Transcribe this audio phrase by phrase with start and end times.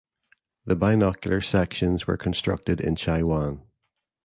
[0.65, 3.61] The binocular sections were constructed in Chai Wan.